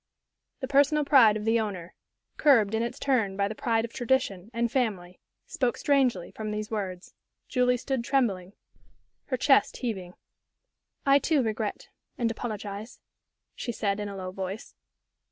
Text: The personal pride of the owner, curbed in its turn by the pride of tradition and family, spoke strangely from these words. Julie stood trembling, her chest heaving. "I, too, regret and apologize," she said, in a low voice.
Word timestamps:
The 0.61 0.67
personal 0.67 1.05
pride 1.05 1.37
of 1.37 1.45
the 1.45 1.59
owner, 1.59 1.93
curbed 2.37 2.73
in 2.73 2.81
its 2.81 2.97
turn 2.97 3.37
by 3.37 3.47
the 3.47 3.53
pride 3.53 3.85
of 3.85 3.93
tradition 3.93 4.49
and 4.51 4.71
family, 4.71 5.19
spoke 5.45 5.77
strangely 5.77 6.31
from 6.31 6.49
these 6.49 6.71
words. 6.71 7.13
Julie 7.47 7.77
stood 7.77 8.03
trembling, 8.03 8.53
her 9.25 9.37
chest 9.37 9.77
heaving. 9.77 10.15
"I, 11.05 11.19
too, 11.19 11.43
regret 11.43 11.89
and 12.17 12.31
apologize," 12.31 12.99
she 13.53 13.71
said, 13.71 13.99
in 13.99 14.09
a 14.09 14.17
low 14.17 14.31
voice. 14.31 14.73